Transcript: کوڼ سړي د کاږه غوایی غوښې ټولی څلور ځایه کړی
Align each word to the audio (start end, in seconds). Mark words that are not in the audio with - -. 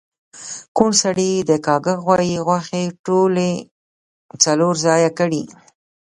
کوڼ 0.77 0.91
سړي 1.03 1.31
د 1.49 1.51
کاږه 1.65 1.93
غوایی 2.03 2.37
غوښې 2.45 2.83
ټولی 3.05 3.51
څلور 4.43 4.73
ځایه 4.85 5.09
کړی 5.19 5.43